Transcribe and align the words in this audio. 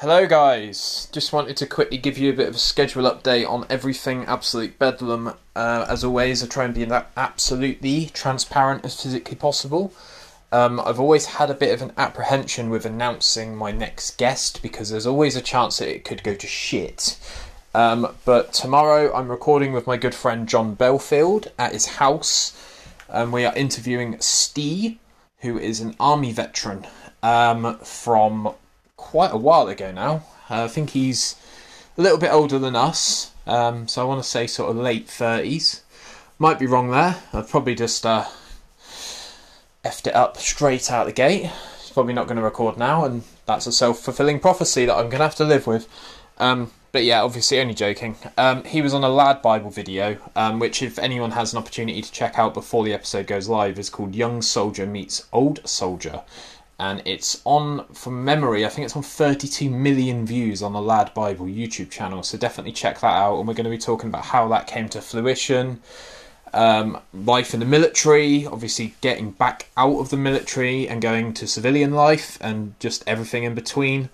Hello, 0.00 0.26
guys. 0.26 1.08
Just 1.12 1.30
wanted 1.30 1.58
to 1.58 1.66
quickly 1.66 1.98
give 1.98 2.16
you 2.16 2.30
a 2.30 2.34
bit 2.34 2.48
of 2.48 2.54
a 2.54 2.58
schedule 2.58 3.02
update 3.02 3.46
on 3.46 3.66
everything 3.68 4.24
Absolute 4.24 4.78
Bedlam. 4.78 5.34
Uh, 5.54 5.84
as 5.90 6.02
always, 6.02 6.42
I 6.42 6.46
try 6.46 6.64
and 6.64 6.72
be 6.72 6.88
absolutely 7.18 8.06
transparent 8.06 8.82
as 8.82 8.98
physically 8.98 9.36
possible. 9.36 9.92
Um, 10.52 10.80
I've 10.80 10.98
always 10.98 11.26
had 11.26 11.50
a 11.50 11.54
bit 11.54 11.74
of 11.74 11.82
an 11.82 11.92
apprehension 11.98 12.70
with 12.70 12.86
announcing 12.86 13.54
my 13.54 13.72
next 13.72 14.16
guest 14.16 14.62
because 14.62 14.88
there's 14.88 15.06
always 15.06 15.36
a 15.36 15.42
chance 15.42 15.76
that 15.80 15.94
it 15.94 16.06
could 16.06 16.22
go 16.22 16.34
to 16.34 16.46
shit. 16.46 17.18
Um, 17.74 18.14
but 18.24 18.54
tomorrow 18.54 19.14
I'm 19.14 19.28
recording 19.28 19.74
with 19.74 19.86
my 19.86 19.98
good 19.98 20.14
friend 20.14 20.48
John 20.48 20.76
Belfield 20.76 21.48
at 21.58 21.74
his 21.74 21.84
house, 21.84 22.56
and 23.06 23.34
we 23.34 23.44
are 23.44 23.54
interviewing 23.54 24.18
Steve, 24.18 24.96
who 25.40 25.58
is 25.58 25.80
an 25.80 25.94
army 26.00 26.32
veteran 26.32 26.86
um, 27.22 27.78
from 27.80 28.54
quite 29.00 29.32
a 29.32 29.36
while 29.36 29.66
ago 29.66 29.90
now. 29.90 30.22
Uh, 30.48 30.64
I 30.64 30.68
think 30.68 30.90
he's 30.90 31.34
a 31.96 32.02
little 32.02 32.18
bit 32.18 32.30
older 32.30 32.58
than 32.58 32.76
us, 32.76 33.32
um, 33.46 33.88
so 33.88 34.02
I 34.02 34.04
want 34.04 34.22
to 34.22 34.28
say 34.28 34.46
sort 34.46 34.70
of 34.70 34.76
late 34.76 35.06
30s. 35.08 35.80
Might 36.38 36.58
be 36.58 36.66
wrong 36.66 36.90
there. 36.90 37.16
I've 37.32 37.48
probably 37.48 37.74
just 37.74 38.04
uh, 38.04 38.26
effed 39.84 40.06
it 40.06 40.14
up 40.14 40.36
straight 40.36 40.90
out 40.92 41.06
the 41.06 41.12
gate. 41.12 41.50
He's 41.80 41.90
probably 41.90 42.12
not 42.12 42.26
going 42.26 42.36
to 42.36 42.42
record 42.42 42.76
now, 42.76 43.04
and 43.04 43.22
that's 43.46 43.66
a 43.66 43.72
self 43.72 44.00
fulfilling 44.00 44.38
prophecy 44.38 44.84
that 44.86 44.94
I'm 44.94 45.08
going 45.08 45.18
to 45.18 45.24
have 45.24 45.34
to 45.36 45.44
live 45.44 45.66
with. 45.66 45.88
Um, 46.38 46.70
but 46.92 47.04
yeah, 47.04 47.22
obviously, 47.22 47.58
only 47.58 47.74
joking. 47.74 48.16
Um, 48.36 48.64
he 48.64 48.82
was 48.82 48.94
on 48.94 49.02
a 49.02 49.08
Lad 49.08 49.42
Bible 49.42 49.70
video, 49.70 50.18
um, 50.36 50.58
which, 50.58 50.82
if 50.82 50.98
anyone 50.98 51.32
has 51.32 51.52
an 51.52 51.58
opportunity 51.58 52.02
to 52.02 52.12
check 52.12 52.38
out 52.38 52.54
before 52.54 52.84
the 52.84 52.92
episode 52.92 53.26
goes 53.26 53.48
live, 53.48 53.78
is 53.78 53.90
called 53.90 54.14
Young 54.14 54.42
Soldier 54.42 54.86
Meets 54.86 55.26
Old 55.32 55.66
Soldier 55.68 56.22
and 56.80 57.02
it's 57.04 57.42
on 57.44 57.84
from 57.92 58.24
memory 58.24 58.64
i 58.64 58.68
think 58.68 58.84
it's 58.86 58.96
on 58.96 59.02
32 59.02 59.68
million 59.70 60.24
views 60.26 60.62
on 60.62 60.72
the 60.72 60.80
lad 60.80 61.12
bible 61.14 61.46
youtube 61.46 61.90
channel 61.90 62.22
so 62.22 62.38
definitely 62.38 62.72
check 62.72 63.00
that 63.00 63.14
out. 63.14 63.38
And 63.38 63.48
we're 63.48 63.54
going 63.54 63.64
to 63.64 63.70
be 63.70 63.78
talking 63.78 64.08
about 64.08 64.24
how 64.24 64.48
that 64.48 64.66
came 64.66 64.88
to 64.90 65.00
fruition. 65.00 65.80
Um, 66.52 66.98
life 67.14 67.54
in 67.54 67.60
the 67.60 67.66
military 67.66 68.44
obviously 68.44 68.94
getting 69.00 69.30
back 69.30 69.68
out 69.76 70.00
of 70.00 70.10
the 70.10 70.16
military 70.16 70.88
and 70.88 71.00
going 71.00 71.32
to 71.34 71.46
civilian 71.46 71.92
life 71.92 72.38
and 72.40 72.74
just 72.80 73.04
everything 73.06 73.44
in 73.44 73.54
between. 73.54 74.10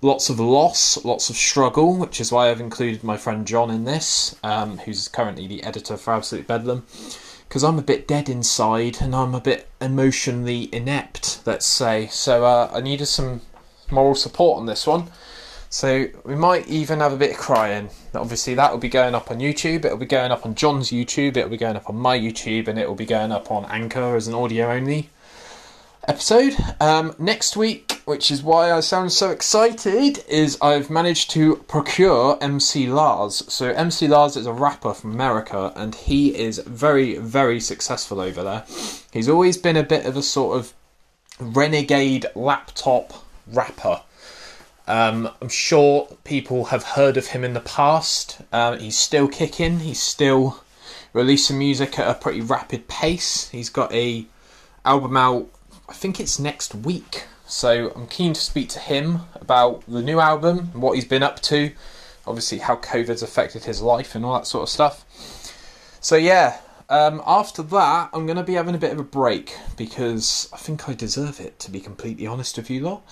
Lots 0.00 0.30
of 0.30 0.40
loss 0.40 1.04
lots 1.04 1.30
of 1.30 1.36
struggle 1.36 1.96
which 1.96 2.20
is 2.20 2.30
why 2.32 2.50
i've 2.50 2.60
included 2.60 3.02
my 3.02 3.16
friend 3.16 3.46
john 3.46 3.70
in 3.70 3.84
this 3.84 4.36
um, 4.44 4.78
who's 4.78 5.08
currently 5.08 5.46
the 5.46 5.62
editor 5.64 5.96
for 5.96 6.14
absolute 6.14 6.46
bedlam 6.46 6.84
because 7.48 7.64
I'm 7.64 7.78
a 7.78 7.82
bit 7.82 8.06
dead 8.06 8.28
inside 8.28 8.98
and 9.00 9.14
I'm 9.14 9.34
a 9.34 9.40
bit 9.40 9.68
emotionally 9.80 10.68
inept, 10.72 11.40
let's 11.46 11.64
say. 11.64 12.06
So 12.08 12.44
uh, 12.44 12.70
I 12.72 12.80
needed 12.80 13.06
some 13.06 13.40
moral 13.90 14.14
support 14.14 14.58
on 14.58 14.66
this 14.66 14.86
one. 14.86 15.10
So 15.70 16.08
we 16.24 16.34
might 16.34 16.66
even 16.68 17.00
have 17.00 17.12
a 17.12 17.16
bit 17.16 17.32
of 17.32 17.36
crying. 17.38 17.90
Obviously, 18.14 18.54
that 18.54 18.70
will 18.70 18.78
be 18.78 18.88
going 18.88 19.14
up 19.14 19.30
on 19.30 19.38
YouTube. 19.38 19.84
It'll 19.84 19.98
be 19.98 20.06
going 20.06 20.30
up 20.30 20.46
on 20.46 20.54
John's 20.54 20.90
YouTube. 20.90 21.36
It'll 21.36 21.50
be 21.50 21.58
going 21.58 21.76
up 21.76 21.88
on 21.90 21.96
my 21.96 22.18
YouTube, 22.18 22.68
and 22.68 22.78
it 22.78 22.88
will 22.88 22.94
be 22.94 23.04
going 23.04 23.32
up 23.32 23.50
on 23.50 23.66
Anchor 23.66 24.16
as 24.16 24.28
an 24.28 24.34
audio 24.34 24.70
only 24.70 25.10
episode. 26.06 26.54
Um, 26.80 27.14
next 27.18 27.54
week, 27.54 27.97
which 28.08 28.30
is 28.30 28.42
why 28.42 28.72
I 28.72 28.80
sound 28.80 29.12
so 29.12 29.30
excited, 29.30 30.24
is 30.28 30.56
I've 30.62 30.88
managed 30.88 31.30
to 31.32 31.56
procure 31.68 32.38
MC 32.40 32.86
Lars. 32.86 33.44
So 33.52 33.68
MC 33.68 34.08
Lars 34.08 34.34
is 34.34 34.46
a 34.46 34.52
rapper 34.52 34.94
from 34.94 35.12
America, 35.12 35.74
and 35.76 35.94
he 35.94 36.34
is 36.34 36.58
very, 36.60 37.18
very 37.18 37.60
successful 37.60 38.18
over 38.18 38.42
there. 38.42 38.64
He's 39.12 39.28
always 39.28 39.58
been 39.58 39.76
a 39.76 39.82
bit 39.82 40.06
of 40.06 40.16
a 40.16 40.22
sort 40.22 40.56
of 40.56 40.72
renegade 41.38 42.24
laptop 42.34 43.12
rapper. 43.46 44.00
Um, 44.86 45.28
I'm 45.42 45.50
sure 45.50 46.08
people 46.24 46.64
have 46.66 46.84
heard 46.84 47.18
of 47.18 47.26
him 47.26 47.44
in 47.44 47.52
the 47.52 47.60
past. 47.60 48.40
Um, 48.54 48.78
he's 48.78 48.96
still 48.96 49.28
kicking. 49.28 49.80
He's 49.80 50.00
still 50.00 50.64
releasing 51.12 51.58
music 51.58 51.98
at 51.98 52.08
a 52.08 52.14
pretty 52.18 52.40
rapid 52.40 52.88
pace. 52.88 53.50
He's 53.50 53.68
got 53.68 53.92
a 53.92 54.24
album 54.86 55.18
out 55.18 55.48
I 55.88 55.94
think 55.94 56.20
it's 56.20 56.38
next 56.38 56.74
week. 56.74 57.24
So 57.48 57.92
I'm 57.96 58.06
keen 58.06 58.34
to 58.34 58.40
speak 58.40 58.68
to 58.70 58.78
him 58.78 59.22
about 59.34 59.82
the 59.88 60.02
new 60.02 60.20
album, 60.20 60.70
what 60.78 60.92
he's 60.92 61.06
been 61.06 61.22
up 61.22 61.40
to, 61.42 61.72
obviously 62.26 62.58
how 62.58 62.76
COVID's 62.76 63.22
affected 63.22 63.64
his 63.64 63.80
life 63.80 64.14
and 64.14 64.24
all 64.24 64.34
that 64.34 64.46
sort 64.46 64.64
of 64.64 64.68
stuff. 64.68 65.04
So 66.00 66.16
yeah, 66.16 66.58
um, 66.90 67.22
after 67.26 67.62
that, 67.62 68.10
I'm 68.12 68.26
going 68.26 68.36
to 68.36 68.42
be 68.42 68.54
having 68.54 68.74
a 68.74 68.78
bit 68.78 68.92
of 68.92 68.98
a 68.98 69.04
break 69.04 69.56
because 69.76 70.48
I 70.52 70.58
think 70.58 70.88
I 70.88 70.94
deserve 70.94 71.40
it, 71.40 71.58
to 71.60 71.70
be 71.70 71.80
completely 71.80 72.26
honest 72.26 72.58
with 72.58 72.68
you 72.68 72.80
lot. 72.80 73.02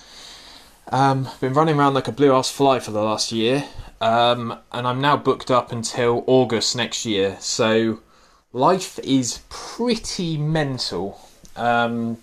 Um, 0.89 1.27
I've 1.27 1.41
been 1.41 1.53
running 1.53 1.77
around 1.77 1.95
like 1.95 2.07
a 2.07 2.11
blue 2.11 2.33
ass 2.33 2.49
fly 2.49 2.79
for 2.79 2.91
the 2.91 3.01
last 3.01 3.31
year, 3.31 3.65
um, 3.99 4.57
and 4.71 4.87
I'm 4.87 5.01
now 5.01 5.17
booked 5.17 5.51
up 5.51 5.71
until 5.71 6.23
August 6.27 6.75
next 6.75 7.05
year. 7.05 7.37
So 7.39 7.99
life 8.53 8.99
is 8.99 9.41
pretty 9.49 10.37
mental. 10.37 11.19
Um, 11.55 12.19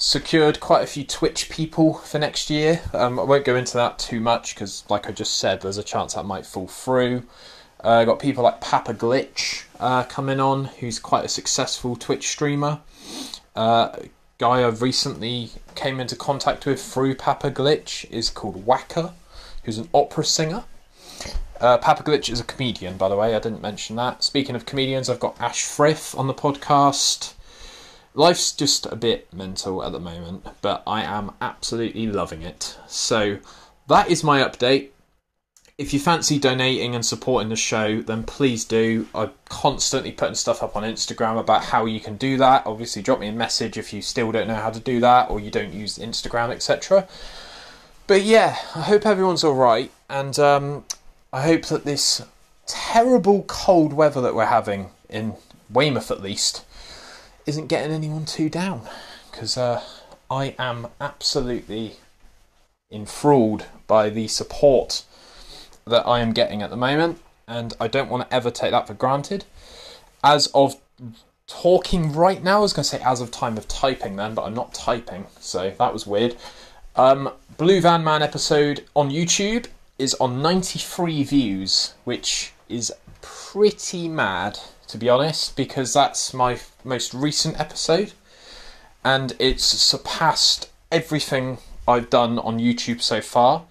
secured 0.00 0.60
quite 0.60 0.82
a 0.82 0.86
few 0.86 1.04
Twitch 1.04 1.50
people 1.50 1.92
for 1.92 2.18
next 2.18 2.48
year. 2.48 2.80
Um, 2.94 3.20
I 3.20 3.22
won't 3.22 3.44
go 3.44 3.54
into 3.54 3.74
that 3.74 3.98
too 3.98 4.18
much 4.18 4.54
because, 4.54 4.82
like 4.88 5.06
I 5.06 5.12
just 5.12 5.36
said, 5.36 5.60
there's 5.60 5.76
a 5.76 5.84
chance 5.84 6.14
that 6.14 6.24
might 6.24 6.46
fall 6.46 6.66
through. 6.66 7.24
Uh, 7.80 8.04
got 8.04 8.18
people 8.18 8.42
like 8.42 8.62
Papa 8.62 8.94
Glitch 8.94 9.64
uh, 9.78 10.04
coming 10.04 10.40
on, 10.40 10.64
who's 10.64 10.98
quite 10.98 11.26
a 11.26 11.28
successful 11.28 11.96
Twitch 11.96 12.28
streamer. 12.28 12.80
Uh, 13.54 13.90
guy 14.38 14.66
I've 14.66 14.80
recently 14.80 15.50
came 15.74 16.00
into 16.00 16.16
contact 16.16 16.64
with 16.64 16.82
through 16.82 17.16
Papa 17.16 17.50
Glitch 17.50 18.10
is 18.10 18.30
called 18.30 18.64
Wacker, 18.64 19.12
who's 19.64 19.76
an 19.76 19.90
opera 19.92 20.24
singer. 20.24 20.64
Uh, 21.60 21.76
Papa 21.76 22.02
Glitch 22.02 22.30
is 22.32 22.40
a 22.40 22.44
comedian, 22.44 22.96
by 22.96 23.10
the 23.10 23.16
way. 23.16 23.36
I 23.36 23.38
didn't 23.38 23.60
mention 23.60 23.96
that. 23.96 24.24
Speaking 24.24 24.56
of 24.56 24.64
comedians, 24.64 25.10
I've 25.10 25.20
got 25.20 25.38
Ash 25.38 25.62
Frith 25.62 26.14
on 26.16 26.26
the 26.26 26.32
podcast 26.32 27.34
life's 28.14 28.52
just 28.52 28.86
a 28.86 28.96
bit 28.96 29.32
mental 29.32 29.82
at 29.84 29.92
the 29.92 30.00
moment, 30.00 30.46
but 30.62 30.82
I 30.86 31.02
am 31.02 31.32
absolutely 31.40 32.06
loving 32.06 32.42
it. 32.42 32.78
So 32.86 33.38
that 33.88 34.10
is 34.10 34.24
my 34.24 34.40
update. 34.42 34.88
If 35.78 35.94
you 35.94 36.00
fancy 36.00 36.38
donating 36.38 36.94
and 36.94 37.06
supporting 37.06 37.48
the 37.48 37.56
show, 37.56 38.02
then 38.02 38.24
please 38.24 38.66
do. 38.66 39.08
I'm 39.14 39.30
constantly 39.48 40.12
putting 40.12 40.34
stuff 40.34 40.62
up 40.62 40.76
on 40.76 40.82
Instagram 40.82 41.38
about 41.40 41.64
how 41.64 41.86
you 41.86 42.00
can 42.00 42.16
do 42.16 42.36
that. 42.36 42.66
Obviously, 42.66 43.00
drop 43.00 43.18
me 43.18 43.28
a 43.28 43.32
message 43.32 43.78
if 43.78 43.92
you 43.92 44.02
still 44.02 44.30
don't 44.30 44.46
know 44.46 44.56
how 44.56 44.68
to 44.70 44.80
do 44.80 45.00
that 45.00 45.30
or 45.30 45.40
you 45.40 45.50
don't 45.50 45.72
use 45.72 45.96
Instagram, 45.96 46.50
etc. 46.50 47.08
But 48.06 48.22
yeah, 48.22 48.58
I 48.74 48.82
hope 48.82 49.06
everyone's 49.06 49.44
alright, 49.44 49.90
and 50.10 50.38
um, 50.38 50.84
I 51.32 51.42
hope 51.42 51.66
that 51.66 51.84
this 51.84 52.22
terrible 52.66 53.44
cold 53.44 53.92
weather 53.92 54.20
that 54.20 54.34
we're 54.34 54.46
having 54.46 54.90
in 55.08 55.34
Weymouth 55.70 56.10
at 56.10 56.20
least 56.20 56.64
isn't 57.46 57.66
getting 57.66 57.92
anyone 57.92 58.24
too 58.24 58.48
down 58.48 58.82
because 59.30 59.56
uh, 59.56 59.82
I 60.30 60.54
am 60.58 60.88
absolutely 61.00 61.96
enthralled 62.90 63.66
by 63.86 64.10
the 64.10 64.28
support 64.28 65.04
that 65.86 66.06
I 66.06 66.20
am 66.20 66.32
getting 66.32 66.62
at 66.62 66.70
the 66.70 66.76
moment, 66.76 67.20
and 67.46 67.74
I 67.80 67.88
don't 67.88 68.10
want 68.10 68.28
to 68.28 68.34
ever 68.34 68.50
take 68.50 68.70
that 68.70 68.86
for 68.86 68.94
granted. 68.94 69.44
As 70.22 70.48
of 70.48 70.76
talking 71.46 72.12
right 72.12 72.42
now, 72.42 72.58
I 72.58 72.60
was 72.60 72.72
going 72.72 72.84
to 72.84 72.88
say 72.88 73.02
as 73.04 73.20
of 73.20 73.30
time 73.30 73.56
of 73.56 73.66
typing 73.66 74.16
then, 74.16 74.34
but 74.34 74.44
I'm 74.44 74.54
not 74.54 74.74
typing, 74.74 75.26
so 75.40 75.72
that 75.78 75.92
was 75.92 76.06
weird. 76.06 76.36
Um, 76.96 77.32
Blue 77.56 77.80
Van 77.80 78.04
Man 78.04 78.22
episode 78.22 78.84
on 78.94 79.10
YouTube 79.10 79.66
is 79.98 80.14
on 80.14 80.42
93 80.42 81.24
views, 81.24 81.94
which 82.04 82.52
is 82.68 82.92
pretty 83.20 84.08
mad 84.08 84.58
to 84.90 84.98
be 84.98 85.08
honest, 85.08 85.56
because 85.56 85.92
that's 85.92 86.34
my 86.34 86.58
most 86.84 87.14
recent 87.14 87.58
episode 87.58 88.12
and 89.04 89.34
it's 89.38 89.64
surpassed 89.64 90.68
everything 90.90 91.58
I've 91.88 92.10
done 92.10 92.38
on 92.38 92.58
YouTube 92.58 93.00
so 93.00 93.20
far. 93.20 93.64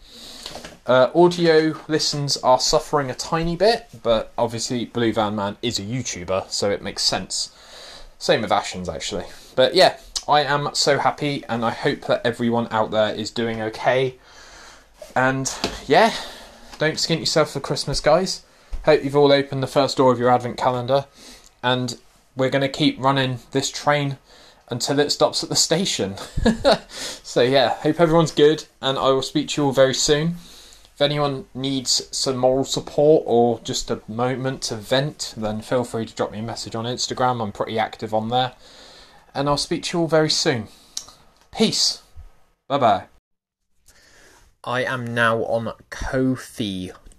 Uh, 0.85 1.11
audio 1.13 1.75
listens 1.87 2.37
are 2.37 2.59
suffering 2.59 3.11
a 3.11 3.13
tiny 3.15 3.55
bit, 3.55 3.87
but 4.01 4.33
obviously 4.37 4.85
Blue 4.85 5.13
Van 5.13 5.35
Man 5.35 5.57
is 5.61 5.77
a 5.77 5.83
YouTuber, 5.83 6.49
so 6.49 6.71
it 6.71 6.81
makes 6.81 7.03
sense. 7.03 7.55
Same 8.17 8.41
with 8.41 8.49
Ashens, 8.49 8.93
actually. 8.93 9.25
But 9.55 9.75
yeah, 9.75 9.97
I 10.27 10.41
am 10.41 10.69
so 10.73 10.97
happy, 10.97 11.43
and 11.47 11.63
I 11.63 11.71
hope 11.71 12.01
that 12.01 12.25
everyone 12.25 12.67
out 12.71 12.89
there 12.89 13.13
is 13.13 13.29
doing 13.29 13.61
okay. 13.61 14.15
And 15.15 15.53
yeah, 15.85 16.13
don't 16.79 16.95
skint 16.95 17.19
yourself 17.19 17.51
for 17.51 17.59
Christmas, 17.59 17.99
guys. 17.99 18.43
Hope 18.85 19.03
you've 19.03 19.15
all 19.15 19.31
opened 19.31 19.61
the 19.61 19.67
first 19.67 19.97
door 19.97 20.11
of 20.11 20.19
your 20.19 20.29
advent 20.29 20.57
calendar, 20.57 21.05
and 21.61 21.99
we're 22.35 22.49
going 22.49 22.61
to 22.61 22.69
keep 22.69 22.99
running 22.99 23.39
this 23.51 23.69
train 23.69 24.17
until 24.69 24.99
it 24.99 25.11
stops 25.11 25.43
at 25.43 25.49
the 25.49 25.55
station. 25.55 26.15
so, 26.89 27.41
yeah, 27.41 27.75
hope 27.75 27.99
everyone's 27.99 28.31
good, 28.31 28.65
and 28.81 28.97
I 28.97 29.09
will 29.09 29.21
speak 29.21 29.49
to 29.49 29.61
you 29.61 29.65
all 29.67 29.73
very 29.73 29.93
soon. 29.93 30.35
If 30.99 31.01
anyone 31.01 31.45
needs 31.53 32.07
some 32.11 32.35
moral 32.37 32.65
support 32.65 33.23
or 33.25 33.59
just 33.63 33.89
a 33.89 34.01
moment 34.07 34.63
to 34.63 34.75
vent, 34.75 35.33
then 35.37 35.61
feel 35.61 35.85
free 35.85 36.05
to 36.05 36.13
drop 36.13 36.31
me 36.31 36.39
a 36.39 36.43
message 36.43 36.75
on 36.75 36.83
Instagram. 36.83 37.41
I'm 37.41 37.53
pretty 37.53 37.79
active 37.79 38.13
on 38.13 38.27
there. 38.27 38.51
And 39.33 39.47
I'll 39.47 39.55
speak 39.55 39.83
to 39.83 39.97
you 39.97 40.01
all 40.01 40.07
very 40.09 40.29
soon. 40.29 40.67
Peace. 41.53 42.03
Bye 42.67 42.77
bye. 42.77 43.05
I 44.65 44.83
am 44.83 45.13
now 45.13 45.37
on 45.45 45.71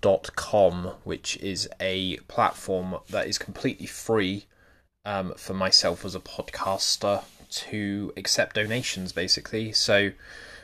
Ko-fi.com, 0.00 0.92
which 1.04 1.36
is 1.38 1.68
a 1.80 2.16
platform 2.28 2.96
that 3.10 3.26
is 3.26 3.38
completely 3.38 3.86
free 3.86 4.46
um, 5.04 5.34
for 5.36 5.54
myself 5.54 6.04
as 6.04 6.14
a 6.14 6.20
podcaster 6.20 7.24
to 7.50 8.12
accept 8.16 8.54
donations, 8.54 9.12
basically. 9.12 9.72
So, 9.72 10.12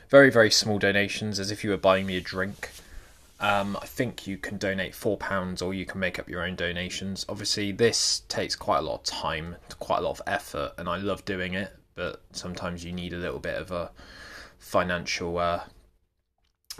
very, 0.09 0.31
very 0.31 0.51
small 0.51 0.79
donations, 0.79 1.39
as 1.39 1.51
if 1.51 1.63
you 1.63 1.69
were 1.69 1.77
buying 1.77 2.05
me 2.05 2.17
a 2.17 2.21
drink. 2.21 2.69
Um, 3.39 3.77
I 3.79 3.85
think 3.85 4.25
you 4.25 4.37
can 4.37 4.57
donate 4.57 4.93
£4 4.93 5.61
or 5.61 5.73
you 5.73 5.85
can 5.85 5.99
make 5.99 6.17
up 6.17 6.27
your 6.27 6.43
own 6.43 6.55
donations. 6.55 7.25
Obviously, 7.29 7.71
this 7.71 8.23
takes 8.29 8.55
quite 8.55 8.79
a 8.79 8.81
lot 8.81 8.95
of 8.95 9.03
time, 9.03 9.57
quite 9.79 9.99
a 9.99 10.01
lot 10.01 10.11
of 10.11 10.21
effort, 10.25 10.73
and 10.77 10.89
I 10.89 10.97
love 10.97 11.23
doing 11.25 11.53
it, 11.53 11.71
but 11.93 12.21
sometimes 12.31 12.83
you 12.83 12.91
need 12.91 13.13
a 13.13 13.17
little 13.17 13.39
bit 13.39 13.55
of 13.55 13.69
a 13.71 13.91
financial. 14.57 15.37
Uh, 15.37 15.63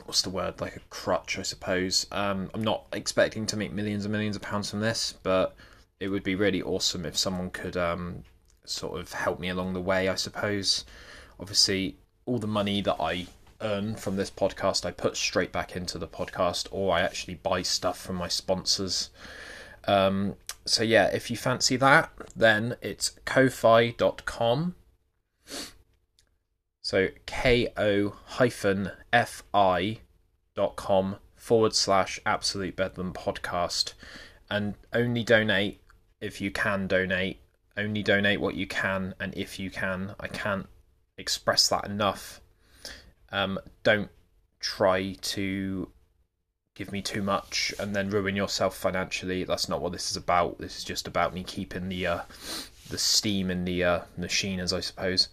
what's 0.05 0.21
the 0.21 0.29
word? 0.29 0.59
Like 0.61 0.75
a 0.75 0.81
crutch, 0.89 1.38
I 1.38 1.41
suppose. 1.41 2.07
Um, 2.11 2.49
I'm 2.53 2.63
not 2.63 2.85
expecting 2.94 3.45
to 3.47 3.57
make 3.57 3.73
millions 3.73 4.05
and 4.05 4.11
millions 4.11 4.35
of 4.35 4.41
pounds 4.41 4.69
from 4.69 4.79
this, 4.79 5.13
but 5.23 5.55
it 5.99 6.09
would 6.09 6.23
be 6.23 6.35
really 6.35 6.61
awesome 6.61 7.05
if 7.05 7.17
someone 7.17 7.49
could 7.49 7.75
um, 7.75 8.23
sort 8.65 8.99
of 8.99 9.11
help 9.13 9.39
me 9.39 9.49
along 9.49 9.73
the 9.73 9.81
way, 9.81 10.09
I 10.09 10.15
suppose. 10.15 10.85
Obviously, 11.39 11.97
all 12.25 12.39
the 12.39 12.47
money 12.47 12.81
that 12.81 12.97
I 12.99 13.27
earn 13.61 13.95
from 13.95 14.15
this 14.15 14.29
podcast, 14.29 14.85
I 14.85 14.91
put 14.91 15.17
straight 15.17 15.51
back 15.51 15.75
into 15.75 15.97
the 15.97 16.07
podcast, 16.07 16.67
or 16.71 16.95
I 16.95 17.01
actually 17.01 17.35
buy 17.35 17.61
stuff 17.61 17.99
from 17.99 18.15
my 18.15 18.27
sponsors. 18.27 19.09
Um, 19.88 20.35
so 20.65 20.83
yeah, 20.83 21.07
if 21.07 21.31
you 21.31 21.38
fancy 21.38 21.77
that, 21.77 22.11
then 22.35 22.75
it's 22.81 23.11
ko-fi.com. 23.25 24.75
So 26.88 27.10
ko 27.25 28.16
hyphen 28.38 28.92
fi 29.12 30.00
dot 30.56 30.78
com 30.78 31.18
forward 31.36 31.75
slash 31.75 32.18
absolute 32.25 32.78
bedlam 32.78 33.12
podcast, 33.12 33.92
and 34.50 34.75
only 34.94 35.25
donate 35.25 35.81
if 36.22 36.39
you 36.39 36.50
can 36.50 36.88
donate. 36.88 37.42
Only 37.75 38.04
donate 38.04 38.39
what 38.39 38.56
you 38.56 38.68
can, 38.68 39.16
and 39.19 39.36
if 39.36 39.60
you 39.60 39.69
can, 39.69 40.16
I 40.18 40.30
can't 40.30 40.68
express 41.18 41.68
that 41.68 41.84
enough 41.84 42.39
um, 43.33 43.60
don't 43.83 44.10
try 44.62 45.18
to 45.22 45.90
give 46.74 46.94
me 46.94 47.01
too 47.01 47.22
much 47.22 47.74
and 47.80 47.94
then 47.95 48.10
ruin 48.10 48.38
yourself 48.38 48.78
financially. 48.78 49.44
That's 49.44 49.68
not 49.68 49.81
what 49.81 49.92
this 49.92 50.10
is 50.10 50.16
about. 50.16 50.60
This 50.60 50.78
is 50.78 50.83
just 50.86 51.06
about 51.06 51.33
me 51.33 51.44
keeping 51.44 51.90
the 51.90 52.07
uh, 52.07 52.19
the 52.90 52.98
steam 52.98 53.51
in 53.51 53.66
the 53.66 53.83
uh, 53.83 54.00
machine, 54.16 54.62
as 54.62 54.72
I 54.72 54.80
suppose. 54.80 55.28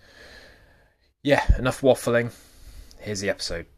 Yeah, 1.24 1.42
enough 1.58 1.80
waffling. 1.80 2.32
Here's 2.98 3.20
the 3.20 3.30
episode. 3.30 3.64